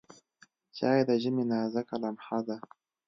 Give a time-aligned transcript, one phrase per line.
[0.77, 2.57] چای د ژمي نازکه لمحه ده.